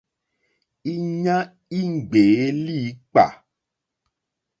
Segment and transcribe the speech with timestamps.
[0.93, 1.37] Íɲa
[1.79, 3.25] í ŋɡbèé líǐpkà.